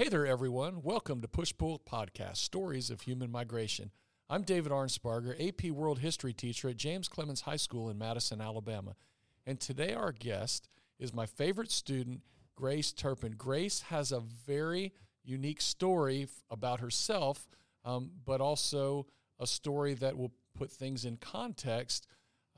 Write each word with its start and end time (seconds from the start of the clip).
Hey 0.00 0.08
there, 0.08 0.24
everyone. 0.24 0.80
Welcome 0.82 1.20
to 1.20 1.28
Push 1.28 1.52
Pull 1.58 1.78
Podcast 1.78 2.38
Stories 2.38 2.88
of 2.88 3.02
Human 3.02 3.30
Migration. 3.30 3.90
I'm 4.30 4.44
David 4.44 4.72
Arnsparger, 4.72 5.36
AP 5.46 5.70
World 5.72 5.98
History 5.98 6.32
teacher 6.32 6.70
at 6.70 6.78
James 6.78 7.06
Clemens 7.06 7.42
High 7.42 7.56
School 7.56 7.90
in 7.90 7.98
Madison, 7.98 8.40
Alabama. 8.40 8.96
And 9.44 9.60
today, 9.60 9.92
our 9.92 10.12
guest 10.12 10.70
is 10.98 11.12
my 11.12 11.26
favorite 11.26 11.70
student, 11.70 12.22
Grace 12.56 12.92
Turpin. 12.92 13.32
Grace 13.32 13.82
has 13.90 14.10
a 14.10 14.20
very 14.20 14.94
unique 15.22 15.60
story 15.60 16.28
about 16.50 16.80
herself, 16.80 17.46
um, 17.84 18.10
but 18.24 18.40
also 18.40 19.06
a 19.38 19.46
story 19.46 19.92
that 19.92 20.16
will 20.16 20.32
put 20.54 20.72
things 20.72 21.04
in 21.04 21.18
context. 21.18 22.06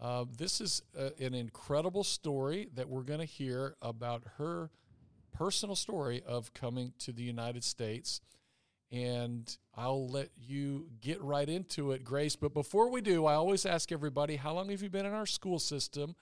Uh, 0.00 0.26
this 0.38 0.60
is 0.60 0.80
a, 0.96 1.10
an 1.20 1.34
incredible 1.34 2.04
story 2.04 2.68
that 2.74 2.88
we're 2.88 3.02
going 3.02 3.18
to 3.18 3.24
hear 3.24 3.74
about 3.82 4.22
her 4.38 4.70
personal 5.32 5.76
story 5.76 6.22
of 6.26 6.52
coming 6.54 6.92
to 7.00 7.12
the 7.12 7.22
United 7.22 7.64
States. 7.64 8.20
And 8.90 9.56
I'll 9.74 10.08
let 10.08 10.28
you 10.36 10.88
get 11.00 11.22
right 11.22 11.48
into 11.48 11.92
it, 11.92 12.04
Grace. 12.04 12.36
But 12.36 12.52
before 12.52 12.90
we 12.90 13.00
do, 13.00 13.24
I 13.24 13.34
always 13.34 13.64
ask 13.64 13.90
everybody 13.90 14.36
how 14.36 14.52
long 14.52 14.68
have 14.68 14.82
you 14.82 14.90
been 14.90 15.06
in 15.06 15.14
our 15.14 15.26
school 15.26 15.58
system 15.58 16.14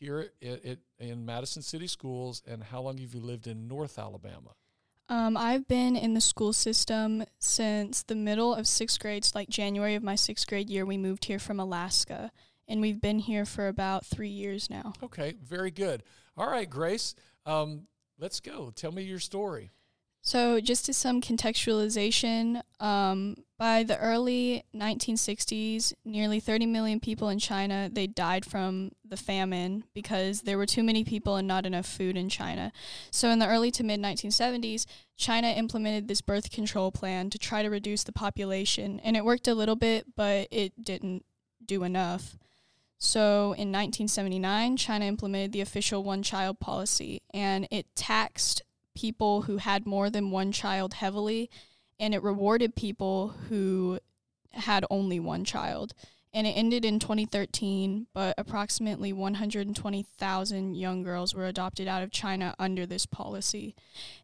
here 0.00 0.30
at, 0.42 0.64
at, 0.64 0.78
in 0.98 1.24
Madison 1.24 1.62
City 1.62 1.86
Schools, 1.86 2.42
and 2.46 2.62
how 2.62 2.80
long 2.80 2.98
have 2.98 3.14
you 3.14 3.20
lived 3.20 3.46
in 3.46 3.68
North 3.68 3.98
Alabama? 3.98 4.54
Um, 5.08 5.36
I've 5.36 5.66
been 5.66 5.96
in 5.96 6.14
the 6.14 6.20
school 6.20 6.52
system 6.52 7.24
since 7.38 8.02
the 8.02 8.14
middle 8.14 8.54
of 8.54 8.66
sixth 8.66 9.00
grade, 9.00 9.24
so 9.24 9.32
like 9.38 9.48
January 9.48 9.94
of 9.94 10.02
my 10.02 10.14
sixth 10.14 10.46
grade 10.46 10.70
year. 10.70 10.86
We 10.86 10.96
moved 10.96 11.24
here 11.24 11.38
from 11.38 11.58
Alaska, 11.58 12.30
and 12.68 12.80
we've 12.80 13.00
been 13.00 13.18
here 13.18 13.44
for 13.44 13.66
about 13.68 14.06
three 14.06 14.28
years 14.28 14.70
now. 14.70 14.92
Okay, 15.02 15.34
very 15.42 15.70
good. 15.70 16.02
All 16.36 16.48
right, 16.48 16.68
Grace, 16.68 17.14
um, 17.44 17.88
let's 18.20 18.40
go. 18.40 18.70
Tell 18.74 18.92
me 18.92 19.02
your 19.02 19.18
story. 19.18 19.70
So, 20.22 20.60
just 20.60 20.86
as 20.90 20.98
some 20.98 21.22
contextualization, 21.22 22.60
um, 22.78 23.36
by 23.58 23.82
the 23.82 23.98
early 23.98 24.64
1960s, 24.76 25.94
nearly 26.04 26.40
30 26.40 26.66
million 26.66 27.00
people 27.00 27.30
in 27.30 27.38
China 27.38 27.88
they 27.90 28.06
died 28.06 28.44
from 28.44 28.92
the 29.02 29.16
famine 29.16 29.84
because 29.94 30.42
there 30.42 30.58
were 30.58 30.66
too 30.66 30.82
many 30.82 31.04
people 31.04 31.36
and 31.36 31.48
not 31.48 31.64
enough 31.64 31.86
food 31.86 32.18
in 32.18 32.28
China. 32.28 32.70
So, 33.10 33.30
in 33.30 33.38
the 33.38 33.48
early 33.48 33.70
to 33.70 33.82
mid 33.82 33.98
1970s, 33.98 34.84
China 35.16 35.48
implemented 35.48 36.06
this 36.06 36.20
birth 36.20 36.50
control 36.50 36.92
plan 36.92 37.30
to 37.30 37.38
try 37.38 37.62
to 37.62 37.70
reduce 37.70 38.04
the 38.04 38.12
population, 38.12 39.00
and 39.02 39.16
it 39.16 39.24
worked 39.24 39.48
a 39.48 39.54
little 39.54 39.76
bit, 39.76 40.04
but 40.16 40.48
it 40.50 40.84
didn't 40.84 41.24
do 41.64 41.82
enough. 41.82 42.36
So 43.02 43.54
in 43.54 43.72
1979, 43.72 44.76
China 44.76 45.06
implemented 45.06 45.52
the 45.52 45.62
official 45.62 46.04
one 46.04 46.22
child 46.22 46.60
policy 46.60 47.22
and 47.32 47.66
it 47.70 47.86
taxed 47.96 48.62
people 48.94 49.42
who 49.42 49.56
had 49.56 49.86
more 49.86 50.10
than 50.10 50.30
one 50.30 50.52
child 50.52 50.94
heavily 50.94 51.48
and 51.98 52.14
it 52.14 52.22
rewarded 52.22 52.76
people 52.76 53.28
who 53.48 53.98
had 54.52 54.84
only 54.90 55.18
one 55.18 55.44
child. 55.44 55.94
And 56.32 56.46
it 56.46 56.50
ended 56.50 56.84
in 56.84 56.98
2013, 56.98 58.06
but 58.12 58.34
approximately 58.38 59.12
120,000 59.14 60.74
young 60.74 61.02
girls 61.02 61.34
were 61.34 61.46
adopted 61.46 61.88
out 61.88 62.02
of 62.02 62.12
China 62.12 62.54
under 62.58 62.86
this 62.86 63.06
policy. 63.06 63.74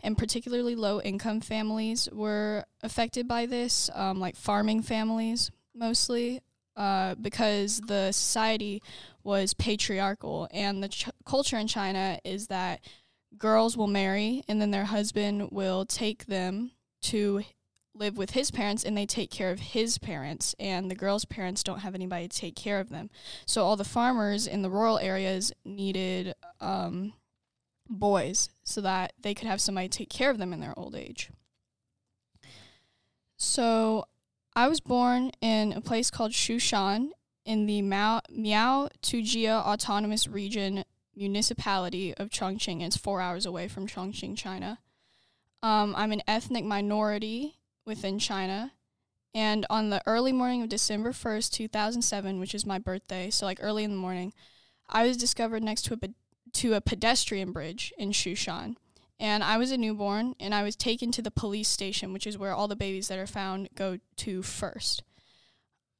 And 0.02 0.18
particularly 0.18 0.76
low 0.76 1.00
income 1.00 1.40
families 1.40 2.08
were 2.12 2.66
affected 2.82 3.26
by 3.26 3.46
this, 3.46 3.90
um, 3.94 4.20
like 4.20 4.36
farming 4.36 4.82
families 4.82 5.50
mostly, 5.74 6.42
uh, 6.76 7.14
because 7.14 7.80
the 7.80 8.12
society 8.12 8.82
was 9.24 9.54
patriarchal. 9.54 10.48
And 10.50 10.82
the 10.82 10.88
ch- 10.88 11.08
culture 11.24 11.56
in 11.56 11.66
China 11.66 12.18
is 12.24 12.48
that 12.48 12.80
girls 13.38 13.76
will 13.76 13.86
marry 13.86 14.42
and 14.48 14.60
then 14.60 14.70
their 14.70 14.84
husband 14.84 15.50
will 15.50 15.84
take 15.84 16.26
them 16.26 16.72
to 17.02 17.42
live 17.94 18.18
with 18.18 18.30
his 18.30 18.50
parents 18.50 18.84
and 18.84 18.96
they 18.96 19.06
take 19.06 19.30
care 19.30 19.50
of 19.50 19.58
his 19.58 19.98
parents 19.98 20.54
and 20.58 20.90
the 20.90 20.94
girls' 20.94 21.24
parents 21.24 21.62
don't 21.62 21.80
have 21.80 21.94
anybody 21.94 22.28
to 22.28 22.36
take 22.36 22.54
care 22.54 22.78
of 22.78 22.90
them. 22.90 23.10
So 23.46 23.64
all 23.64 23.76
the 23.76 23.84
farmers 23.84 24.46
in 24.46 24.62
the 24.62 24.70
rural 24.70 24.98
areas 24.98 25.52
needed 25.64 26.34
um, 26.60 27.14
boys 27.88 28.50
so 28.64 28.80
that 28.82 29.12
they 29.20 29.34
could 29.34 29.48
have 29.48 29.60
somebody 29.60 29.88
take 29.88 30.10
care 30.10 30.30
of 30.30 30.38
them 30.38 30.52
in 30.52 30.60
their 30.60 30.78
old 30.78 30.94
age. 30.94 31.30
So 33.36 34.06
I 34.56 34.68
was 34.68 34.80
born 34.80 35.32
in 35.42 35.74
a 35.74 35.82
place 35.82 36.10
called 36.10 36.32
Xiushan 36.32 37.10
in 37.44 37.66
the 37.66 37.82
Mao, 37.82 38.22
Miao 38.30 38.88
Tujia 39.02 39.62
Autonomous 39.62 40.26
Region 40.26 40.82
municipality 41.14 42.14
of 42.14 42.30
Chongqing. 42.30 42.82
It's 42.82 42.96
four 42.96 43.20
hours 43.20 43.44
away 43.44 43.68
from 43.68 43.86
Chongqing, 43.86 44.34
China. 44.34 44.78
Um, 45.62 45.94
I'm 45.94 46.10
an 46.10 46.22
ethnic 46.26 46.64
minority 46.64 47.56
within 47.84 48.18
China. 48.18 48.72
And 49.34 49.66
on 49.68 49.90
the 49.90 50.00
early 50.06 50.32
morning 50.32 50.62
of 50.62 50.70
December 50.70 51.12
1st, 51.12 51.52
2007, 51.52 52.40
which 52.40 52.54
is 52.54 52.64
my 52.64 52.78
birthday, 52.78 53.28
so 53.28 53.44
like 53.44 53.58
early 53.60 53.84
in 53.84 53.90
the 53.90 53.96
morning, 53.98 54.32
I 54.88 55.06
was 55.06 55.18
discovered 55.18 55.62
next 55.62 55.82
to 55.82 55.98
a, 56.00 56.08
to 56.52 56.72
a 56.72 56.80
pedestrian 56.80 57.52
bridge 57.52 57.92
in 57.98 58.10
Xiushan. 58.10 58.76
And 59.18 59.42
I 59.42 59.56
was 59.56 59.70
a 59.70 59.78
newborn, 59.78 60.34
and 60.38 60.54
I 60.54 60.62
was 60.62 60.76
taken 60.76 61.10
to 61.12 61.22
the 61.22 61.30
police 61.30 61.68
station, 61.68 62.12
which 62.12 62.26
is 62.26 62.36
where 62.36 62.52
all 62.52 62.68
the 62.68 62.76
babies 62.76 63.08
that 63.08 63.18
are 63.18 63.26
found 63.26 63.70
go 63.74 63.98
to 64.16 64.42
first. 64.42 65.02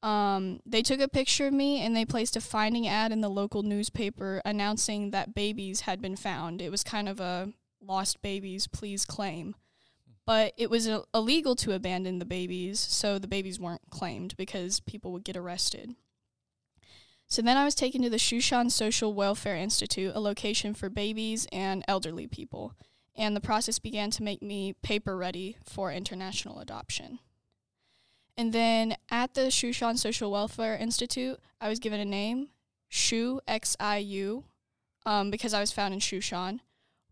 Um, 0.02 0.60
they 0.66 0.82
took 0.82 1.00
a 1.00 1.08
picture 1.08 1.46
of 1.46 1.52
me 1.52 1.80
and 1.80 1.96
they 1.96 2.04
placed 2.04 2.36
a 2.36 2.40
finding 2.40 2.86
ad 2.86 3.10
in 3.10 3.22
the 3.22 3.28
local 3.28 3.62
newspaper 3.62 4.40
announcing 4.44 5.10
that 5.10 5.34
babies 5.34 5.80
had 5.80 6.00
been 6.00 6.16
found. 6.16 6.60
It 6.60 6.70
was 6.70 6.84
kind 6.84 7.08
of 7.08 7.18
a 7.18 7.52
lost 7.80 8.22
babies, 8.22 8.66
please 8.66 9.04
claim. 9.04 9.56
But 10.24 10.52
it 10.56 10.70
was 10.70 10.86
uh, 10.86 11.02
illegal 11.14 11.56
to 11.56 11.72
abandon 11.72 12.18
the 12.18 12.24
babies, 12.24 12.78
so 12.78 13.18
the 13.18 13.28
babies 13.28 13.60
weren't 13.60 13.90
claimed 13.90 14.36
because 14.36 14.80
people 14.80 15.12
would 15.12 15.24
get 15.24 15.36
arrested. 15.36 15.94
So 17.28 17.42
then 17.42 17.56
I 17.56 17.64
was 17.64 17.74
taken 17.74 18.02
to 18.02 18.10
the 18.10 18.16
Xiushan 18.16 18.70
Social 18.70 19.12
Welfare 19.12 19.56
Institute, 19.56 20.12
a 20.14 20.20
location 20.20 20.74
for 20.74 20.88
babies 20.88 21.46
and 21.50 21.84
elderly 21.88 22.26
people, 22.26 22.74
and 23.16 23.34
the 23.34 23.40
process 23.40 23.78
began 23.78 24.10
to 24.10 24.22
make 24.22 24.42
me 24.42 24.74
paper 24.82 25.16
ready 25.16 25.56
for 25.64 25.90
international 25.90 26.60
adoption. 26.60 27.18
And 28.36 28.52
then 28.52 28.96
at 29.10 29.34
the 29.34 29.42
Xiushan 29.42 29.96
Social 29.98 30.30
Welfare 30.30 30.76
Institute, 30.76 31.38
I 31.60 31.68
was 31.68 31.78
given 31.78 32.00
a 32.00 32.04
name, 32.04 32.48
Shu 32.88 33.40
X 33.48 33.76
I 33.80 33.96
U, 33.98 34.44
um, 35.06 35.30
because 35.30 35.54
I 35.54 35.60
was 35.60 35.72
found 35.72 35.94
in 35.94 36.00
Xiushan, 36.00 36.60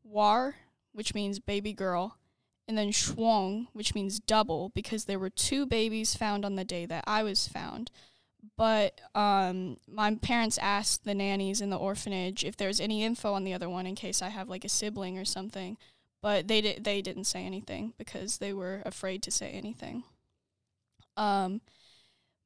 War, 0.02 0.56
which 0.92 1.14
means 1.14 1.38
baby 1.38 1.72
girl, 1.72 2.18
and 2.68 2.76
then 2.76 2.90
Shuang, 2.90 3.68
which 3.72 3.94
means 3.94 4.20
double, 4.20 4.70
because 4.74 5.06
there 5.06 5.18
were 5.18 5.30
two 5.30 5.64
babies 5.66 6.14
found 6.14 6.44
on 6.44 6.56
the 6.56 6.64
day 6.64 6.86
that 6.86 7.04
I 7.06 7.22
was 7.22 7.48
found. 7.48 7.90
But 8.56 9.00
um, 9.14 9.78
my 9.90 10.16
parents 10.16 10.58
asked 10.58 11.04
the 11.04 11.14
nannies 11.14 11.62
in 11.62 11.70
the 11.70 11.78
orphanage 11.78 12.44
if 12.44 12.56
there 12.56 12.68
was 12.68 12.80
any 12.80 13.02
info 13.02 13.32
on 13.32 13.44
the 13.44 13.54
other 13.54 13.70
one 13.70 13.86
in 13.86 13.94
case 13.94 14.20
I 14.20 14.28
have 14.28 14.50
like 14.50 14.64
a 14.64 14.68
sibling 14.68 15.18
or 15.18 15.24
something. 15.24 15.78
But 16.24 16.48
they 16.48 16.62
did 16.62 16.84
they 16.84 17.02
didn't 17.02 17.24
say 17.24 17.44
anything 17.44 17.92
because 17.98 18.38
they 18.38 18.54
were 18.54 18.80
afraid 18.86 19.22
to 19.24 19.30
say 19.30 19.50
anything. 19.50 20.04
Um, 21.18 21.60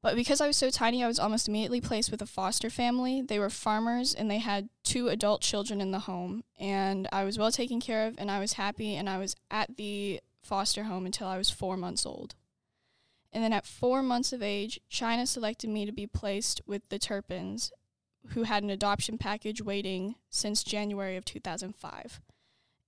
but 0.03 0.16
because 0.16 0.41
I 0.41 0.49
was 0.49 0.56
so 0.56 0.69
tiny, 0.69 1.05
I 1.05 1.06
was 1.06 1.21
almost 1.21 1.47
immediately 1.47 1.81
placed 1.81 2.11
with 2.11 2.21
a 2.21 2.27
foster 2.27 2.71
family. 2.71 3.22
They 3.22 3.39
were 3.39 3.49
farmers 3.49 4.15
and 4.15 4.28
they 4.28 4.41
had 4.41 4.69
two 4.83 5.06
adult 5.06 5.43
children 5.43 5.81
in 5.81 5.93
the 5.93 6.00
home. 6.00 6.43
And 6.59 7.06
I 7.12 7.22
was 7.22 7.39
well 7.39 7.53
taken 7.53 7.81
care 7.81 8.09
of 8.09 8.16
and 8.19 8.33
I 8.33 8.41
was 8.41 8.55
happy 8.55 8.97
and 8.97 9.09
I 9.09 9.16
was 9.16 9.37
at 9.49 9.77
the 9.77 10.19
foster 10.43 10.83
home 10.83 11.06
until 11.06 11.28
I 11.28 11.39
was 11.39 11.49
four 11.49 11.77
months 11.77 12.05
old. 12.05 12.34
And 13.33 13.45
then 13.45 13.53
at 13.53 13.65
four 13.65 14.03
months 14.03 14.33
of 14.33 14.43
age, 14.43 14.81
China 14.89 15.25
selected 15.25 15.71
me 15.71 15.87
to 15.87 15.93
be 15.93 16.09
placed 16.09 16.60
with 16.66 16.83
the 16.89 16.99
Turpins, 16.99 17.71
who 18.31 18.43
had 18.43 18.65
an 18.65 18.71
adoption 18.71 19.19
package 19.19 19.62
waiting 19.62 20.16
since 20.31 20.65
January 20.65 21.16
of 21.16 21.25
2005. 21.25 22.21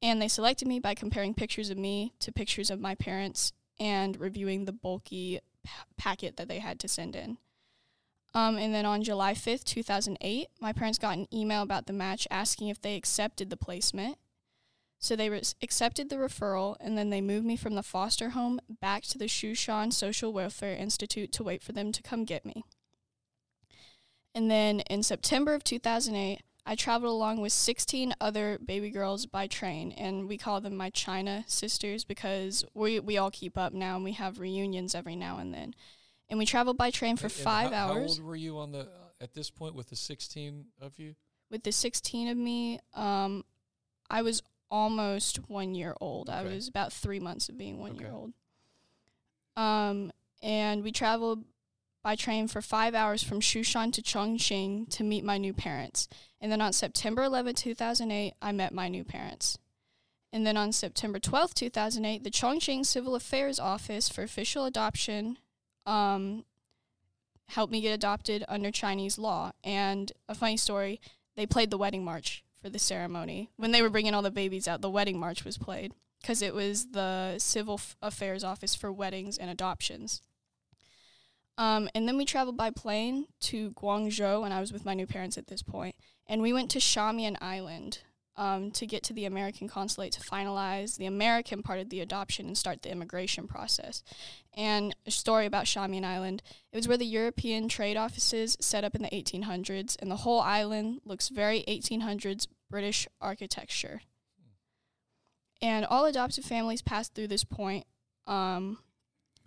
And 0.03 0.21
they 0.21 0.29
selected 0.29 0.67
me 0.67 0.81
by 0.81 0.95
comparing 0.95 1.35
pictures 1.35 1.71
of 1.71 1.79
me 1.79 2.15
to 2.21 2.33
pictures 2.33 2.71
of 2.71 2.81
my 2.81 2.95
parents 2.95 3.53
and 3.79 4.19
reviewing 4.19 4.65
the 4.65 4.73
bulky 4.73 5.41
pa- 5.65 5.85
packet 5.97 6.37
that 6.37 6.49
they 6.49 6.59
had 6.59 6.79
to 6.81 6.89
send 6.89 7.15
in. 7.15 7.39
Um, 8.33 8.57
and 8.57 8.73
then 8.73 8.87
on 8.87 9.03
July 9.03 9.35
5th, 9.35 9.65
2008, 9.65 10.49
my 10.61 10.73
parents 10.73 10.99
got 10.99 11.19
an 11.19 11.27
email 11.33 11.63
about 11.63 11.87
the 11.87 11.93
match 11.93 12.29
asking 12.31 12.69
if 12.69 12.81
they 12.81 12.97
accepted 12.97 13.51
the 13.51 13.57
placement. 13.57 14.19
So 15.01 15.17
they 15.17 15.31
re- 15.31 15.43
accepted 15.63 16.11
the 16.11 16.17
referral, 16.17 16.77
and 16.79 16.97
then 16.97 17.11
they 17.11 17.23
moved 17.23 17.47
me 17.47 17.57
from 17.57 17.75
the 17.75 17.83
foster 17.83 18.31
home 18.31 18.61
back 18.81 19.03
to 19.05 19.19
the 19.19 19.25
Xiushan 19.25 19.93
Social 19.93 20.33
Welfare 20.33 20.77
Institute 20.77 21.33
to 21.33 21.43
wait 21.43 21.63
for 21.63 21.73
them 21.73 21.91
to 21.91 22.03
come 22.03 22.25
get 22.25 22.45
me. 22.45 22.65
And 24.35 24.51
then 24.51 24.81
in 24.81 25.03
September 25.03 25.55
of 25.55 25.65
2008, 25.65 26.43
I 26.67 26.75
traveled 26.77 27.11
along 27.13 27.41
with 27.41 27.53
16 27.53 28.15
other 28.21 28.59
baby 28.65 28.91
girls 28.91 29.27
by 29.27 29.47
train, 29.47 29.93
and 29.93 30.29
we 30.29 30.37
call 30.39 30.61
them 30.61 30.77
my 30.77 30.91
China 30.91 31.45
sisters 31.47 32.05
because 32.05 32.65
we, 32.75 33.01
we 33.01 33.19
all 33.19 33.31
keep 33.31 33.57
up 33.59 33.73
now 33.73 33.97
and 33.97 34.05
we 34.05 34.13
have 34.13 34.39
reunions 34.39 34.95
every 34.95 35.17
now 35.17 35.39
and 35.39 35.53
then. 35.53 35.75
And 36.29 36.39
we 36.39 36.47
traveled 36.47 36.77
by 36.77 36.91
train 36.91 37.17
for 37.17 37.27
And- 37.27 37.33
five 37.33 37.73
how, 37.73 37.89
hours. 37.89 38.17
How 38.17 38.23
old 38.23 38.29
were 38.29 38.37
you 38.37 38.59
on 38.59 38.73
the 38.73 38.89
at 39.21 39.35
this 39.35 39.51
point 39.51 39.75
with 39.75 39.89
the 39.91 39.97
16 39.97 40.67
of 40.81 40.99
you? 40.99 41.15
with 41.51 41.65
the 41.65 41.73
16 41.73 42.29
of 42.29 42.37
me, 42.37 42.79
um, 42.95 43.45
I 44.09 44.23
was 44.23 44.41
almost 44.71 45.49
one 45.49 45.75
year 45.75 45.97
old. 46.01 46.31
I 46.31 46.45
was 46.45 46.69
about 46.69 46.93
three 46.93 47.19
months 47.19 47.49
of 47.49 47.59
being 47.59 47.81
one 47.81 47.97
year 47.97 48.07
Okay. 48.07 48.15
old. 48.17 48.33
Um, 49.57 50.13
and 50.43 50.85
we 50.85 50.93
traveled 50.93 51.45
by 52.03 52.17
train 52.17 52.49
for 52.49 52.63
five 52.63 52.95
hours 52.95 53.23
from 53.23 53.41
Xiushan 53.41 53.93
to 53.93 54.03
Chongqing 54.03 54.89
to 54.91 55.05
meet 55.05 55.25
my 55.25 55.39
new 55.39 55.53
parents. 55.53 56.09
And 56.41 56.51
then 56.51 56.61
on 56.61 56.73
September 56.73 57.23
11, 57.25 57.55
2008, 57.55 58.35
I 58.41 58.53
met 58.53 58.73
my 58.73 58.89
new 58.89 59.05
parents. 59.05 59.59
And 60.33 60.47
then 60.47 60.57
on 60.57 60.73
September 60.73 61.19
12, 61.19 61.55
2008, 61.55 62.25
the 62.25 62.31
Chongqing 62.31 62.87
Civil 62.87 63.15
Affairs 63.15 63.59
Office 63.59 64.09
for 64.09 64.23
Official 64.23 64.65
Adoption 64.65 65.39
um, 65.87 66.45
helped 67.49 67.73
me 67.73 67.81
get 67.81 67.93
adopted 67.93 68.45
under 68.49 68.71
Chinese 68.71 69.19
law. 69.19 69.53
And 69.65 70.13
a 70.29 70.35
funny 70.35 70.57
story, 70.57 71.01
they 71.37 71.47
played 71.47 71.71
the 71.71 71.79
wedding 71.79 72.05
march 72.05 72.45
for 72.63 72.71
the 72.71 72.79
ceremony. 72.79 73.51
When 73.57 73.73
they 73.73 73.83
were 73.83 73.91
bringing 73.91 74.15
all 74.15 74.23
the 74.23 74.31
babies 74.31 74.69
out, 74.69 74.81
the 74.81 74.91
wedding 74.91 75.19
march 75.19 75.45
was 75.45 75.59
played 75.59 75.93
because 76.23 76.43
it 76.43 76.55
was 76.55 76.89
the 76.93 77.39
Civil 77.39 77.81
Affairs 78.01 78.45
Office 78.45 78.75
for 78.75 78.93
Weddings 78.93 79.37
and 79.37 79.51
Adoptions. 79.51 80.23
Um, 81.59 81.89
and 81.95 82.09
then 82.09 82.17
we 82.17 82.25
traveled 82.25 82.57
by 82.57 82.71
plane 82.71 83.27
to 83.41 83.71
Guangzhou, 83.73 84.45
and 84.45 84.55
I 84.55 84.61
was 84.61 84.73
with 84.73 84.85
my 84.85 84.95
new 84.95 85.07
parents 85.07 85.37
at 85.37 85.49
this 85.49 85.63
point. 85.63 85.95
And 86.27 86.41
we 86.41 86.53
went 86.53 86.71
to 86.71 86.79
Shamian 86.79 87.37
Island 87.41 87.99
um, 88.37 88.71
to 88.71 88.87
get 88.87 89.03
to 89.05 89.13
the 89.13 89.27
American 89.27 89.69
consulate 89.69 90.13
to 90.13 90.21
finalize 90.21 90.97
the 90.97 91.05
American 91.05 91.63
part 91.63 91.79
of 91.79 91.91
the 91.91 92.01
adoption 92.01 92.47
and 92.47 92.57
start 92.57 92.81
the 92.81 92.91
immigration 92.91 93.47
process. 93.47 94.03
And 94.55 94.97
a 95.07 95.11
story 95.11 95.45
about 95.45 95.67
Shamian 95.67 96.05
Island 96.05 96.43
it 96.73 96.77
was 96.77 96.89
where 96.89 96.97
the 96.97 97.05
European 97.05 97.69
trade 97.69 97.99
offices 97.99 98.57
set 98.61 98.85
up 98.85 98.95
in 98.95 99.03
the 99.03 99.11
1800s, 99.11 99.97
and 100.01 100.11
the 100.11 100.17
whole 100.17 100.41
island 100.41 101.01
looks 101.05 101.29
very 101.29 101.65
1800s 101.69 102.47
British 102.71 103.07
architecture. 103.21 104.01
And 105.61 105.85
all 105.85 106.07
adoptive 106.07 106.45
families 106.45 106.81
pass 106.81 107.09
through 107.09 107.29
this 107.29 107.45
point. 107.45 107.85
Um, 108.27 108.79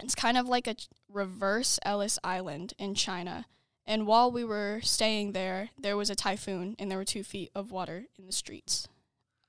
it's 0.03 0.15
kind 0.15 0.37
of 0.37 0.47
like 0.47 0.67
a 0.67 0.75
reverse 1.09 1.79
Ellis 1.83 2.19
Island 2.23 2.73
in 2.77 2.93
China. 2.93 3.45
And 3.85 4.07
while 4.07 4.31
we 4.31 4.43
were 4.43 4.79
staying 4.81 5.31
there, 5.31 5.69
there 5.79 5.97
was 5.97 6.09
a 6.09 6.15
typhoon, 6.15 6.75
and 6.79 6.89
there 6.89 6.97
were 6.97 7.05
two 7.05 7.23
feet 7.23 7.51
of 7.53 7.71
water 7.71 8.05
in 8.17 8.25
the 8.25 8.31
streets. 8.31 8.87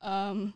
Um, 0.03 0.55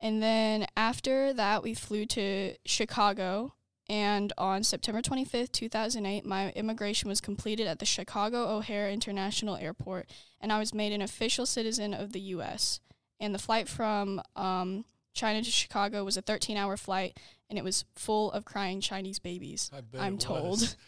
and 0.00 0.22
then 0.22 0.66
after 0.76 1.32
that, 1.32 1.62
we 1.62 1.74
flew 1.74 2.06
to 2.06 2.54
Chicago. 2.64 3.54
And 3.88 4.32
on 4.36 4.62
September 4.64 5.00
25th, 5.00 5.52
2008, 5.52 6.26
my 6.26 6.50
immigration 6.50 7.08
was 7.08 7.22
completed 7.22 7.66
at 7.66 7.78
the 7.78 7.86
Chicago 7.86 8.56
O'Hare 8.56 8.90
International 8.90 9.56
Airport, 9.56 10.10
and 10.40 10.52
I 10.52 10.58
was 10.58 10.74
made 10.74 10.92
an 10.92 11.00
official 11.00 11.46
citizen 11.46 11.94
of 11.94 12.12
the 12.12 12.20
U.S. 12.20 12.80
And 13.18 13.34
the 13.34 13.38
flight 13.38 13.66
from 13.66 14.20
um, 14.36 14.84
China 15.14 15.42
to 15.42 15.50
Chicago 15.50 16.04
was 16.04 16.18
a 16.18 16.22
13 16.22 16.58
hour 16.58 16.76
flight, 16.76 17.18
and 17.48 17.58
it 17.58 17.64
was 17.64 17.84
full 17.94 18.30
of 18.32 18.44
crying 18.44 18.80
Chinese 18.80 19.18
babies. 19.18 19.70
I 19.72 20.08
it 20.08 20.20
told. 20.20 20.76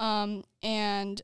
Um, 0.00 0.42
and 0.60 1.22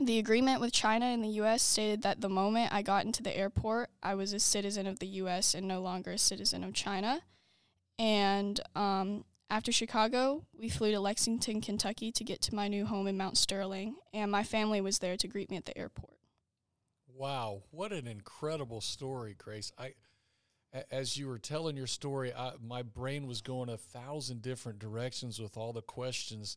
the 0.00 0.18
agreement 0.18 0.60
with 0.60 0.72
China 0.72 1.06
and 1.06 1.22
the 1.22 1.28
U.S. 1.28 1.62
stated 1.62 2.02
that 2.02 2.20
the 2.20 2.28
moment 2.28 2.72
I 2.72 2.82
got 2.82 3.04
into 3.04 3.22
the 3.22 3.36
airport, 3.36 3.90
I 4.02 4.14
was 4.14 4.32
a 4.32 4.40
citizen 4.40 4.86
of 4.86 4.98
the 4.98 5.06
U.S. 5.06 5.54
and 5.54 5.68
no 5.68 5.80
longer 5.80 6.12
a 6.12 6.18
citizen 6.18 6.64
of 6.64 6.74
China. 6.74 7.22
And 7.98 8.60
um, 8.74 9.24
after 9.48 9.72
Chicago, 9.72 10.44
we 10.58 10.68
flew 10.68 10.90
to 10.90 11.00
Lexington, 11.00 11.60
Kentucky 11.60 12.12
to 12.12 12.24
get 12.24 12.42
to 12.42 12.54
my 12.54 12.68
new 12.68 12.84
home 12.84 13.06
in 13.06 13.16
Mount 13.16 13.38
Sterling, 13.38 13.96
and 14.12 14.30
my 14.30 14.42
family 14.42 14.80
was 14.80 14.98
there 14.98 15.16
to 15.16 15.28
greet 15.28 15.50
me 15.50 15.56
at 15.56 15.64
the 15.64 15.76
airport. 15.78 16.12
Wow, 17.14 17.62
what 17.70 17.92
an 17.92 18.06
incredible 18.06 18.82
story, 18.82 19.34
Grace. 19.38 19.72
I 19.78 19.94
as 20.90 21.16
you 21.16 21.26
were 21.28 21.38
telling 21.38 21.76
your 21.76 21.86
story, 21.86 22.32
I, 22.34 22.52
my 22.66 22.82
brain 22.82 23.26
was 23.26 23.40
going 23.40 23.68
a 23.68 23.76
thousand 23.76 24.42
different 24.42 24.78
directions 24.78 25.40
with 25.40 25.56
all 25.56 25.72
the 25.72 25.82
questions 25.82 26.56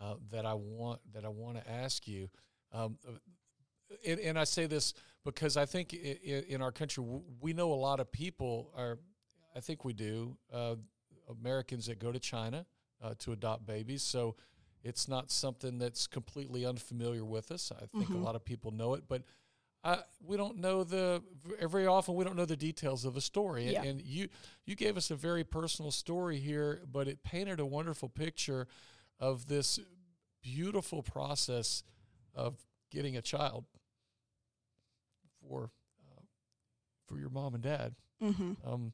uh, 0.00 0.14
that 0.30 0.44
I 0.44 0.54
want 0.54 1.00
that 1.12 1.24
I 1.24 1.28
want 1.28 1.56
to 1.62 1.70
ask 1.70 2.06
you. 2.08 2.28
Um, 2.72 2.98
uh, 3.08 3.12
and, 4.06 4.20
and 4.20 4.38
I 4.38 4.44
say 4.44 4.66
this 4.66 4.92
because 5.24 5.56
I 5.56 5.64
think 5.66 5.94
i- 5.94 5.96
i- 6.26 6.44
in 6.48 6.60
our 6.60 6.72
country 6.72 7.04
we 7.40 7.52
know 7.52 7.72
a 7.72 7.74
lot 7.74 8.00
of 8.00 8.10
people 8.10 8.72
are. 8.76 8.98
I 9.56 9.60
think 9.60 9.84
we 9.84 9.92
do 9.92 10.36
uh, 10.52 10.74
Americans 11.30 11.86
that 11.86 12.00
go 12.00 12.10
to 12.10 12.18
China 12.18 12.66
uh, 13.00 13.14
to 13.20 13.30
adopt 13.32 13.64
babies. 13.66 14.02
So 14.02 14.34
it's 14.82 15.06
not 15.08 15.30
something 15.30 15.78
that's 15.78 16.08
completely 16.08 16.66
unfamiliar 16.66 17.24
with 17.24 17.52
us. 17.52 17.70
I 17.70 17.86
think 17.98 18.10
a 18.10 18.14
Mhm. 18.14 18.24
lot 18.24 18.34
of 18.34 18.44
people 18.44 18.72
know 18.72 18.94
it, 18.94 19.04
but 19.08 19.22
uh, 19.84 19.98
we 20.26 20.38
don't 20.38 20.58
know 20.58 20.82
the 20.82 21.22
very 21.60 21.86
often 21.86 22.14
we 22.14 22.24
don't 22.24 22.36
know 22.36 22.46
the 22.46 22.56
details 22.56 23.04
of 23.04 23.16
a 23.16 23.20
story. 23.20 23.70
Yeah. 23.70 23.82
And 23.82 24.00
you 24.00 24.28
you 24.64 24.74
gave 24.74 24.96
us 24.96 25.10
a 25.10 25.14
very 25.14 25.44
personal 25.44 25.90
story 25.90 26.38
here, 26.38 26.80
but 26.90 27.06
it 27.06 27.22
painted 27.22 27.60
a 27.60 27.66
wonderful 27.66 28.08
picture 28.08 28.66
of 29.20 29.46
this 29.46 29.78
beautiful 30.42 31.02
process 31.02 31.82
of 32.34 32.56
getting 32.90 33.16
a 33.16 33.22
child 33.22 33.66
for 35.40 35.70
uh, 36.00 36.22
for 37.06 37.18
your 37.18 37.30
mom 37.30 37.54
and 37.54 37.62
dad. 37.62 37.94
Mm-hmm. 38.22 38.52
Um, 38.66 38.92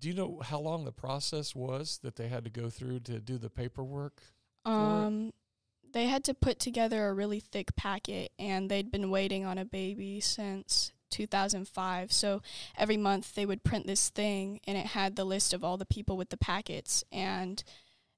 do 0.00 0.08
you 0.08 0.14
know 0.14 0.40
how 0.42 0.58
long 0.58 0.84
the 0.84 0.92
process 0.92 1.54
was 1.54 2.00
that 2.02 2.16
they 2.16 2.28
had 2.28 2.44
to 2.44 2.50
go 2.50 2.68
through 2.68 3.00
to 3.00 3.20
do 3.20 3.38
the 3.38 3.50
paperwork? 3.50 4.22
Um, 4.64 5.32
they 5.92 6.06
had 6.06 6.24
to 6.24 6.34
put 6.34 6.58
together 6.58 7.06
a 7.06 7.14
really 7.14 7.40
thick 7.40 7.74
packet, 7.76 8.32
and 8.38 8.70
they'd 8.70 8.90
been 8.90 9.10
waiting 9.10 9.44
on 9.44 9.58
a 9.58 9.64
baby 9.64 10.20
since 10.20 10.92
2005. 11.10 12.12
So 12.12 12.42
every 12.76 12.96
month 12.96 13.34
they 13.34 13.46
would 13.46 13.64
print 13.64 13.86
this 13.86 14.08
thing, 14.10 14.60
and 14.66 14.76
it 14.76 14.86
had 14.86 15.16
the 15.16 15.24
list 15.24 15.54
of 15.54 15.64
all 15.64 15.76
the 15.76 15.86
people 15.86 16.16
with 16.16 16.30
the 16.30 16.36
packets. 16.36 17.04
And 17.10 17.62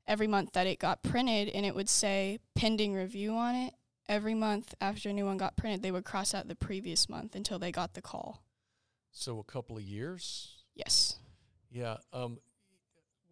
every 0.06 0.26
month 0.26 0.52
that 0.52 0.66
it 0.66 0.78
got 0.78 1.02
printed, 1.02 1.48
and 1.48 1.64
it 1.64 1.74
would 1.74 1.88
say 1.88 2.38
pending 2.54 2.94
review 2.94 3.34
on 3.34 3.54
it. 3.54 3.74
Every 4.08 4.34
month 4.34 4.74
after 4.80 5.08
a 5.08 5.12
new 5.12 5.26
one 5.26 5.36
got 5.36 5.56
printed, 5.56 5.82
they 5.82 5.92
would 5.92 6.04
cross 6.04 6.34
out 6.34 6.48
the 6.48 6.56
previous 6.56 7.08
month 7.08 7.36
until 7.36 7.60
they 7.60 7.70
got 7.70 7.94
the 7.94 8.02
call. 8.02 8.42
So 9.12 9.38
a 9.38 9.44
couple 9.44 9.76
of 9.76 9.82
years. 9.82 10.56
Yes. 10.74 11.16
Yeah. 11.70 11.98
Um, 12.12 12.38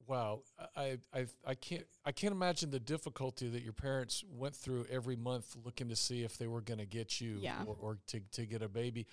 wow. 0.08 0.40
I, 0.76 0.98
I 1.14 1.26
I 1.46 1.54
can't 1.54 1.84
I 2.04 2.12
can't 2.12 2.32
imagine 2.32 2.70
the 2.70 2.80
difficulty 2.80 3.48
that 3.50 3.62
your 3.62 3.72
parents 3.74 4.24
went 4.28 4.56
through 4.56 4.86
every 4.90 5.16
month 5.16 5.54
looking 5.64 5.88
to 5.90 5.96
see 5.96 6.24
if 6.24 6.36
they 6.38 6.46
were 6.48 6.60
going 6.62 6.78
to 6.80 6.86
get 6.86 7.20
you 7.20 7.38
Yeah. 7.40 7.62
or, 7.66 7.76
or 7.80 7.98
to 8.08 8.20
to 8.32 8.46
get 8.46 8.62
a 8.62 8.68
baby. 8.68 9.06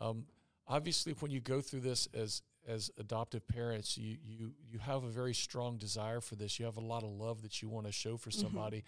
Um, 0.00 0.24
obviously, 0.66 1.12
when 1.20 1.30
you 1.30 1.40
go 1.40 1.60
through 1.60 1.80
this 1.80 2.08
as 2.14 2.42
as 2.66 2.90
adoptive 2.98 3.46
parents, 3.46 3.96
you 3.96 4.16
you 4.24 4.52
you 4.70 4.78
have 4.78 5.04
a 5.04 5.08
very 5.10 5.34
strong 5.34 5.76
desire 5.78 6.20
for 6.20 6.34
this. 6.36 6.58
You 6.58 6.64
have 6.66 6.76
a 6.76 6.80
lot 6.84 7.02
of 7.04 7.10
love 7.10 7.42
that 7.42 7.62
you 7.62 7.68
want 7.68 7.86
to 7.86 7.92
show 7.92 8.16
for 8.16 8.30
Mhm. 8.30 8.40
somebody, 8.40 8.84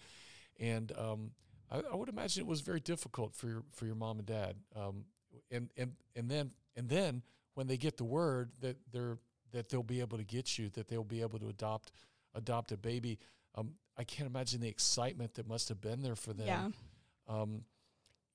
and 0.59 0.91
um, 0.97 1.31
I, 1.69 1.81
I 1.91 1.95
would 1.95 2.09
imagine 2.09 2.41
it 2.41 2.47
was 2.47 2.61
very 2.61 2.79
difficult 2.81 3.33
for 3.35 3.47
your 3.47 3.63
for 3.71 3.85
your 3.85 3.95
mom 3.95 4.17
and 4.19 4.25
dad. 4.27 4.55
Um, 4.75 5.05
and 5.49 5.69
and 5.77 5.93
and 6.15 6.29
then 6.29 6.51
and 6.75 6.89
then 6.89 7.21
when 7.55 7.67
they 7.67 7.77
get 7.77 7.97
the 7.97 8.03
word 8.05 8.51
that 8.61 8.77
they're 8.91 9.17
that 9.51 9.69
they'll 9.69 9.83
be 9.83 9.99
able 9.99 10.17
to 10.17 10.23
get 10.23 10.57
you, 10.57 10.69
that 10.69 10.87
they'll 10.87 11.03
be 11.03 11.21
able 11.21 11.39
to 11.39 11.49
adopt 11.49 11.91
adopt 12.33 12.71
a 12.71 12.77
baby. 12.77 13.19
Um, 13.55 13.73
I 13.97 14.03
can't 14.03 14.29
imagine 14.29 14.61
the 14.61 14.69
excitement 14.69 15.33
that 15.35 15.47
must 15.47 15.69
have 15.69 15.81
been 15.81 16.01
there 16.01 16.15
for 16.15 16.33
them. 16.33 16.47
Yeah. 16.47 16.69
Um, 17.27 17.63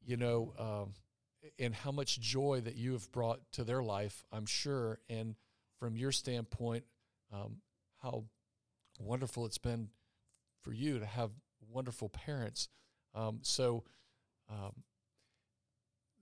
you 0.04 0.16
know, 0.16 0.52
um, 0.58 0.92
and 1.58 1.74
how 1.74 1.92
much 1.92 2.20
joy 2.20 2.60
that 2.64 2.76
you 2.76 2.92
have 2.92 3.10
brought 3.12 3.40
to 3.52 3.64
their 3.64 3.82
life, 3.82 4.24
I'm 4.32 4.46
sure. 4.46 4.98
And 5.08 5.34
from 5.78 5.96
your 5.96 6.12
standpoint, 6.12 6.84
um, 7.32 7.56
how 8.02 8.24
wonderful 8.98 9.46
it's 9.46 9.58
been 9.58 9.88
for 10.62 10.72
you 10.72 10.98
to 10.98 11.06
have 11.06 11.30
wonderful 11.70 12.08
parents. 12.08 12.68
Um, 13.14 13.40
so, 13.42 13.84
um, 14.50 14.72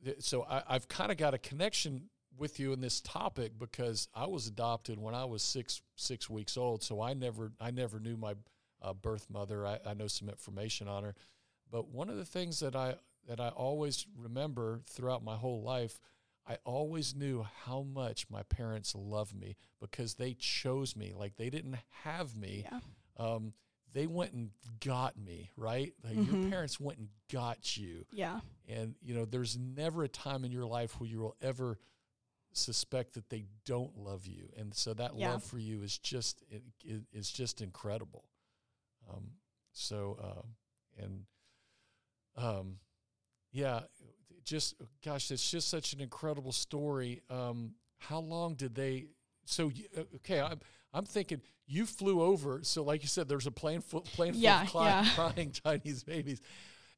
th- 0.05 0.21
so 0.21 0.45
I, 0.45 0.63
I've 0.69 0.89
kind 0.89 1.11
of 1.11 1.19
got 1.19 1.35
a 1.35 1.39
connection 1.39 2.09
with 2.39 2.59
you 2.59 2.73
in 2.73 2.81
this 2.81 3.01
topic 3.01 3.53
because 3.59 4.09
I 4.15 4.27
was 4.27 4.47
adopted 4.47 4.99
when 4.99 5.15
I 5.15 5.25
was 5.25 5.43
six 5.43 5.83
six 5.97 6.29
weeks 6.29 6.57
old. 6.57 6.83
So 6.83 7.01
I 7.01 7.15
never 7.15 7.53
I 7.61 7.71
never 7.71 7.99
knew 8.01 8.17
my 8.17 8.35
uh, 8.83 8.93
birth 8.93 9.27
mother. 9.31 9.67
I, 9.67 9.79
I 9.87 9.95
know 9.95 10.07
some 10.09 10.29
information 10.29 10.89
on 10.89 11.05
her, 11.05 11.15
but 11.71 11.89
one 11.89 12.09
of 12.11 12.17
the 12.17 12.25
things 12.25 12.61
that 12.61 12.75
I 12.77 12.97
that 13.29 13.41
I 13.41 13.49
always 13.49 14.07
remember 14.17 14.83
throughout 14.87 15.25
my 15.25 15.37
whole 15.37 15.63
life, 15.63 15.99
I 16.47 16.59
always 16.65 17.15
knew 17.15 17.47
how 17.65 17.83
much 17.83 18.27
my 18.29 18.43
parents 18.43 18.95
loved 18.95 19.35
me 19.35 19.57
because 19.81 20.15
they 20.15 20.35
chose 20.35 20.95
me. 20.97 21.15
Like 21.17 21.37
they 21.37 21.49
didn't 21.51 21.77
have 22.03 22.37
me. 22.37 22.67
Yeah. 22.71 22.81
Um, 23.17 23.53
they 23.95 24.07
went 24.09 24.33
and 24.33 24.51
got 24.85 25.17
me, 25.17 25.51
right? 25.57 25.95
Like 26.03 26.17
Mhm. 26.17 26.27
your 26.27 26.51
parents 26.51 26.81
went 26.81 26.99
and 26.99 27.09
got 27.33 27.77
you. 27.77 28.05
Yeah. 28.13 28.41
And 28.69 28.97
you 29.01 29.15
know, 29.15 29.25
there's 29.25 29.57
never 29.57 30.03
a 30.03 30.09
time 30.09 30.45
in 30.45 30.51
your 30.53 30.67
life 30.67 30.99
where 31.01 31.09
you 31.09 31.21
will 31.21 31.37
ever 31.41 31.79
suspect 32.57 33.15
that 33.15 33.29
they 33.31 33.45
don't 33.65 33.97
love 33.99 34.27
you, 34.27 34.51
and 34.57 34.75
so 34.75 34.95
that 34.95 35.15
Yeah. 35.17 35.33
love 35.33 35.43
for 35.45 35.59
you 35.59 35.83
is 35.83 35.99
just 35.99 36.43
it, 36.51 36.63
it, 36.85 37.03
is 37.13 37.31
just 37.31 37.61
incredible. 37.61 38.25
Um, 39.09 39.33
so 39.73 40.19
uh, 40.23 41.03
and 41.03 41.25
um, 42.37 42.79
yeah, 43.53 43.81
just 44.45 44.75
gosh, 45.05 45.31
it's 45.31 45.51
just 45.51 45.69
such 45.69 45.93
an 45.93 46.01
incredible 46.01 46.53
story. 46.53 47.23
Um, 47.31 47.75
how 47.99 48.19
long 48.21 48.55
did 48.55 48.75
they? 48.75 49.07
So 49.47 49.69
you, 49.69 49.85
uh, 49.97 50.03
okay, 50.17 50.41
I'm 50.41 50.61
I'm 50.93 51.05
thinking 51.05 51.41
you 51.67 51.87
flew 51.87 52.23
over. 52.23 52.61
So 52.63 52.83
like 52.83 53.03
you 53.03 53.09
said, 53.09 53.29
there's 53.29 53.47
a 53.47 53.51
plane 53.53 53.81
full 53.81 54.03
plane 54.03 54.33
full 54.33 54.43
Yeah, 54.43 54.63
of 54.65 54.71
crying, 54.71 55.05
yeah. 55.05 55.15
crying 55.15 55.53
Chinese 55.53 56.03
babies, 56.05 56.41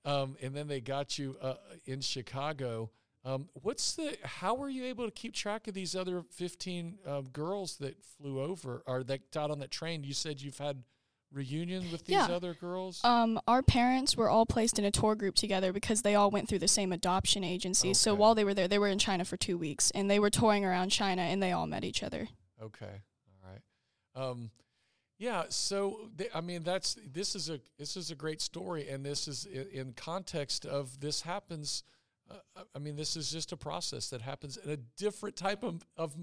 um, 0.04 0.36
and 0.42 0.54
then 0.54 0.68
they 0.68 0.80
got 0.80 1.18
you 1.18 1.36
uh, 1.40 1.54
in 1.86 2.00
Chicago. 2.00 2.90
Um, 3.26 3.48
what's 3.54 3.94
the? 3.96 4.16
How 4.22 4.54
were 4.54 4.68
you 4.68 4.84
able 4.84 5.04
to 5.04 5.10
keep 5.10 5.34
track 5.34 5.66
of 5.66 5.74
these 5.74 5.96
other 5.96 6.22
15 6.30 6.98
uh, 7.04 7.20
girls 7.32 7.76
that 7.78 7.96
flew 8.04 8.40
over 8.40 8.84
or 8.86 9.02
that 9.02 9.32
got 9.32 9.50
on 9.50 9.58
that 9.58 9.72
train? 9.72 10.04
You 10.04 10.14
said 10.14 10.40
you've 10.40 10.58
had 10.58 10.84
reunions 11.32 11.90
with 11.90 12.04
these 12.06 12.14
Yeah. 12.14 12.26
other 12.26 12.54
girls. 12.54 13.00
Um, 13.02 13.40
our 13.48 13.64
parents 13.64 14.16
were 14.16 14.28
all 14.30 14.46
placed 14.46 14.78
in 14.78 14.84
a 14.84 14.92
tour 14.92 15.16
group 15.16 15.34
together 15.34 15.72
because 15.72 16.02
they 16.02 16.14
all 16.14 16.30
went 16.30 16.48
through 16.48 16.60
the 16.60 16.68
same 16.68 16.92
adoption 16.92 17.42
agency. 17.42 17.94
So 17.94 18.14
while 18.14 18.36
they 18.36 18.44
were 18.44 18.54
there, 18.54 18.68
they 18.68 18.78
were 18.78 18.86
in 18.86 18.98
China 19.00 19.24
for 19.24 19.36
two 19.36 19.58
weeks, 19.58 19.90
and 19.90 20.08
they 20.08 20.20
were 20.20 20.30
touring 20.30 20.64
around 20.64 20.90
China, 20.90 21.22
and 21.22 21.42
they 21.42 21.50
all 21.50 21.66
met 21.66 21.82
each 21.82 22.04
other. 22.04 22.28
Okay. 22.62 23.02
All 23.44 23.50
right. 23.50 23.60
Um, 24.30 24.50
yeah. 25.18 25.46
So 25.48 26.10
th- 26.16 26.30
I 26.32 26.40
mean, 26.40 26.62
that's 26.62 26.96
this 27.04 27.34
is 27.34 27.50
a 27.50 27.58
this 27.76 27.96
is 27.96 28.12
a 28.12 28.14
great 28.14 28.40
story, 28.40 28.88
and 28.88 29.04
this 29.04 29.26
is 29.26 29.46
in, 29.46 29.66
in 29.72 29.92
context 29.94 30.64
of 30.64 31.00
this 31.00 31.22
happens. 31.22 31.82
Uh, 32.30 32.62
I 32.74 32.78
mean, 32.78 32.96
this 32.96 33.16
is 33.16 33.30
just 33.30 33.52
a 33.52 33.56
process 33.56 34.10
that 34.10 34.20
happens 34.20 34.56
in 34.56 34.70
a 34.70 34.76
different 34.76 35.36
type 35.36 35.62
of 35.62 35.84
of 35.96 36.14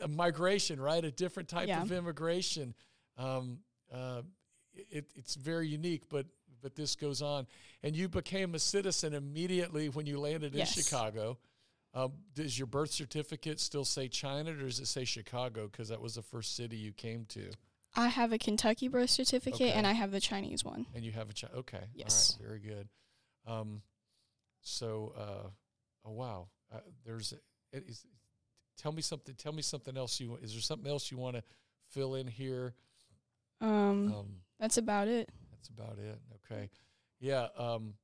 of 0.00 0.10
migration, 0.10 0.80
right? 0.80 1.04
A 1.04 1.10
different 1.10 1.48
type 1.48 1.68
Yeah. 1.68 1.82
of 1.82 1.90
immigration. 1.92 2.74
Um, 3.18 3.60
uh, 3.92 4.22
it, 4.72 5.10
it's 5.16 5.34
very 5.34 5.66
unique, 5.68 6.08
but 6.08 6.26
but 6.62 6.76
this 6.76 6.94
goes 6.94 7.22
on, 7.22 7.46
and 7.82 7.96
you 7.96 8.08
became 8.08 8.54
a 8.54 8.58
citizen 8.58 9.14
immediately 9.14 9.88
when 9.88 10.06
you 10.06 10.20
landed 10.20 10.54
Yes. 10.54 10.76
in 10.76 10.82
Chicago. 10.84 11.38
Um, 11.92 12.12
does 12.34 12.56
your 12.56 12.66
birth 12.68 12.92
certificate 12.92 13.58
still 13.58 13.84
say 13.84 14.06
China, 14.06 14.52
or 14.52 14.56
does 14.58 14.78
it 14.78 14.86
say 14.86 15.04
Chicago? 15.04 15.66
Because 15.66 15.88
that 15.88 16.00
was 16.00 16.14
the 16.14 16.22
first 16.22 16.54
city 16.54 16.76
you 16.76 16.92
came 16.92 17.24
to, 17.30 17.50
I 17.96 18.06
have 18.08 18.30
a 18.30 18.38
Kentucky 18.38 18.86
birth 18.86 19.10
certificate, 19.10 19.60
Okay. 19.60 19.72
and 19.72 19.84
I 19.88 19.92
have 19.92 20.12
the 20.12 20.20
Chinese 20.20 20.64
one. 20.64 20.86
and 20.94 21.04
you 21.04 21.10
have 21.12 21.28
a 21.30 21.32
China. 21.32 21.54
Okay, 21.56 21.82
Yes. 21.94 22.36
all 22.38 22.44
right, 22.44 22.46
very 22.48 22.60
good. 22.60 22.88
Um, 23.44 23.82
so, 24.62 25.14
uh, 25.16 25.48
oh 26.04 26.12
wow, 26.12 26.48
uh, 26.72 26.78
there's. 27.04 27.32
It 27.72 27.84
is, 27.88 28.04
tell 28.76 28.92
me 28.92 29.02
something. 29.02 29.34
Tell 29.36 29.52
me 29.52 29.62
something 29.62 29.96
else. 29.96 30.20
You 30.20 30.36
is 30.42 30.52
there 30.52 30.60
something 30.60 30.90
else 30.90 31.10
you 31.10 31.18
want 31.18 31.36
to 31.36 31.42
fill 31.90 32.14
in 32.14 32.26
here? 32.26 32.74
Um, 33.60 34.12
Um, 34.12 34.26
that's 34.58 34.78
about 34.78 35.08
it. 35.08 35.28
That's 35.52 35.68
about 35.68 35.98
it. 35.98 36.18
Okay. 36.50 36.70
Yeah. 37.20 37.48
Um, 37.56 37.94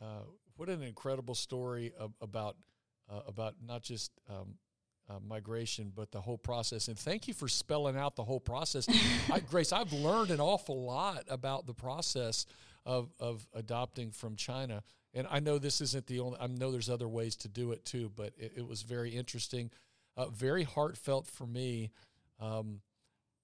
uh, 0.00 0.22
what 0.56 0.68
an 0.68 0.82
incredible 0.82 1.34
story 1.34 1.92
ab- 2.00 2.14
about 2.20 2.56
uh, 3.10 3.20
about 3.26 3.54
not 3.64 3.82
just 3.82 4.12
um, 4.28 4.54
uh, 5.08 5.18
migration, 5.26 5.92
but 5.94 6.10
the 6.10 6.20
whole 6.20 6.38
process. 6.38 6.88
And 6.88 6.98
thank 6.98 7.28
you 7.28 7.34
for 7.34 7.48
spelling 7.48 7.96
out 7.96 8.16
the 8.16 8.24
whole 8.24 8.40
process. 8.40 8.86
I, 9.32 9.40
Grace, 9.40 9.72
I've 9.72 9.92
learned 9.92 10.30
an 10.30 10.40
awful 10.40 10.84
lot 10.84 11.24
about 11.28 11.66
the 11.66 11.74
process 11.74 12.46
of 12.84 13.10
of 13.20 13.46
adopting 13.54 14.10
from 14.10 14.36
China. 14.36 14.82
And 15.18 15.26
I 15.28 15.40
know 15.40 15.58
this 15.58 15.80
isn't 15.80 16.06
the 16.06 16.20
only. 16.20 16.38
I 16.40 16.46
know 16.46 16.70
there's 16.70 16.88
other 16.88 17.08
ways 17.08 17.34
to 17.38 17.48
do 17.48 17.72
it 17.72 17.84
too, 17.84 18.12
but 18.14 18.34
it, 18.38 18.52
it 18.58 18.68
was 18.68 18.82
very 18.82 19.10
interesting, 19.10 19.68
uh, 20.16 20.28
very 20.28 20.62
heartfelt 20.62 21.26
for 21.26 21.44
me, 21.44 21.90
um, 22.38 22.82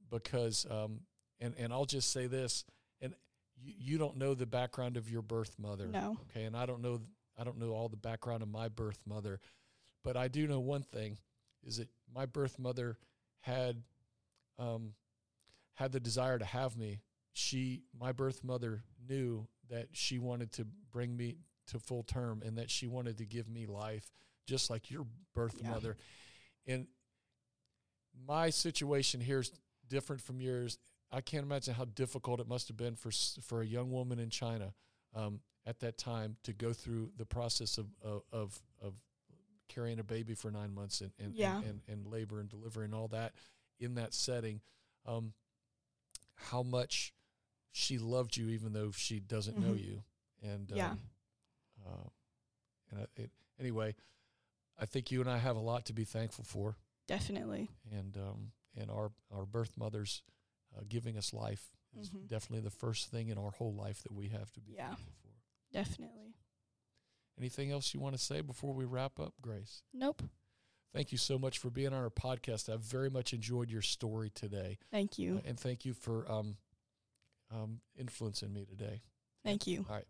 because 0.08 0.66
um, 0.70 1.00
and 1.40 1.52
and 1.58 1.72
I'll 1.72 1.84
just 1.84 2.12
say 2.12 2.28
this, 2.28 2.64
and 3.00 3.12
you, 3.60 3.74
you 3.76 3.98
don't 3.98 4.16
know 4.18 4.34
the 4.34 4.46
background 4.46 4.96
of 4.96 5.10
your 5.10 5.20
birth 5.22 5.56
mother, 5.58 5.88
No. 5.88 6.16
okay, 6.30 6.44
and 6.44 6.56
I 6.56 6.64
don't 6.64 6.80
know 6.80 7.00
I 7.36 7.42
don't 7.42 7.58
know 7.58 7.70
all 7.70 7.88
the 7.88 7.96
background 7.96 8.44
of 8.44 8.48
my 8.48 8.68
birth 8.68 9.00
mother, 9.04 9.40
but 10.04 10.16
I 10.16 10.28
do 10.28 10.46
know 10.46 10.60
one 10.60 10.84
thing, 10.84 11.18
is 11.64 11.78
that 11.78 11.88
my 12.14 12.24
birth 12.24 12.56
mother 12.56 12.98
had 13.40 13.82
um, 14.60 14.92
had 15.74 15.90
the 15.90 15.98
desire 15.98 16.38
to 16.38 16.44
have 16.44 16.76
me. 16.76 17.00
She 17.32 17.82
my 17.98 18.12
birth 18.12 18.44
mother 18.44 18.84
knew 19.08 19.48
that 19.70 19.88
she 19.90 20.20
wanted 20.20 20.52
to 20.52 20.66
bring 20.92 21.16
me 21.16 21.38
to 21.68 21.78
full 21.78 22.02
term 22.02 22.42
and 22.44 22.58
that 22.58 22.70
she 22.70 22.86
wanted 22.86 23.18
to 23.18 23.24
give 23.24 23.48
me 23.48 23.66
life 23.66 24.10
just 24.46 24.68
like 24.70 24.90
your 24.90 25.06
birth 25.34 25.56
Yeah. 25.60 25.70
mother. 25.70 25.96
And 26.66 26.86
my 28.26 28.50
situation 28.50 29.20
here 29.20 29.40
is 29.40 29.52
different 29.88 30.22
from 30.22 30.40
yours. 30.40 30.78
I 31.10 31.20
can't 31.20 31.44
imagine 31.44 31.74
how 31.74 31.84
difficult 31.84 32.40
it 32.40 32.48
must 32.48 32.68
have 32.68 32.76
been 32.76 32.96
for 32.96 33.10
for 33.42 33.62
a 33.62 33.66
young 33.66 33.90
woman 33.90 34.18
in 34.18 34.30
China 34.30 34.74
um, 35.14 35.40
at 35.66 35.80
that 35.80 35.96
time 35.98 36.36
to 36.42 36.52
go 36.52 36.72
through 36.72 37.12
the 37.16 37.26
process 37.26 37.78
of 37.78 37.86
of 38.02 38.22
of, 38.32 38.62
of 38.82 38.94
carrying 39.68 39.98
a 39.98 40.04
baby 40.04 40.34
for 40.34 40.50
nine 40.50 40.74
months 40.74 41.00
and 41.00 41.12
and, 41.18 41.34
Yeah. 41.34 41.58
and, 41.58 41.66
and, 41.66 41.80
and 41.88 42.06
labor 42.06 42.40
and 42.40 42.48
delivery 42.48 42.84
and 42.84 42.94
all 42.94 43.08
that 43.08 43.32
in 43.80 43.94
that 43.94 44.12
setting. 44.14 44.60
Um, 45.06 45.32
how 46.36 46.62
much 46.62 47.12
she 47.72 47.98
loved 47.98 48.36
you, 48.36 48.48
even 48.50 48.72
though 48.72 48.90
she 48.90 49.20
doesn't 49.20 49.58
know 49.58 49.72
Mhm. 49.74 49.84
you, 49.84 50.02
and 50.42 50.70
Yeah. 50.70 50.90
um, 50.92 51.00
uh, 51.86 52.08
and 52.90 53.00
I, 53.00 53.06
it, 53.22 53.30
anyway, 53.60 53.94
I 54.78 54.86
think 54.86 55.10
you 55.10 55.20
and 55.20 55.30
I 55.30 55.38
have 55.38 55.56
a 55.56 55.60
lot 55.60 55.86
to 55.86 55.92
be 55.92 56.04
thankful 56.04 56.44
for 56.44 56.76
Definitely. 57.06 57.70
and 57.92 58.16
um, 58.16 58.52
and 58.76 58.90
our 58.90 59.12
our 59.34 59.46
birth 59.46 59.72
mothers 59.76 60.22
uh, 60.76 60.82
giving 60.88 61.16
us 61.16 61.32
life 61.32 61.70
is 62.00 62.10
Mhm. 62.10 62.26
definitely 62.28 62.60
the 62.64 62.70
first 62.76 63.08
thing 63.10 63.28
in 63.28 63.38
our 63.38 63.50
whole 63.52 63.72
life 63.74 64.02
that 64.02 64.12
we 64.12 64.28
have 64.28 64.50
to 64.52 64.60
be 64.60 64.72
Yeah. 64.72 64.88
thankful 64.88 65.12
for. 65.22 65.28
Definitely. 65.72 66.34
Anything 67.38 67.70
else 67.70 67.92
you 67.94 68.00
want 68.00 68.16
to 68.16 68.22
say 68.22 68.40
before 68.40 68.72
we 68.74 68.84
wrap 68.84 69.18
up, 69.20 69.34
Grace? 69.40 69.82
Nope. 69.92 70.22
Thank 70.92 71.10
you 71.10 71.18
so 71.18 71.38
much 71.38 71.58
for 71.58 71.68
being 71.70 71.88
on 71.88 71.94
our 71.94 72.10
podcast. 72.10 72.68
I've 72.72 72.80
very 72.80 73.10
much 73.10 73.32
enjoyed 73.32 73.70
your 73.70 73.82
story 73.82 74.30
today, 74.30 74.78
Thank 74.92 75.18
you. 75.18 75.36
uh, 75.38 75.40
and 75.44 75.58
thank 75.58 75.84
you 75.84 75.92
for 75.94 76.30
um, 76.30 76.56
um, 77.50 77.80
influencing 77.96 78.52
me 78.52 78.64
today. 78.64 79.02
Thank 79.44 79.66
you. 79.66 79.84
All 79.88 79.96
right, 79.96 80.06